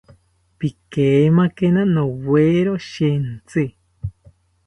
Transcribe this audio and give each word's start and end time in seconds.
Pikeimakina 0.57 1.79
nowero 1.93 2.73
shintzi 2.89 3.63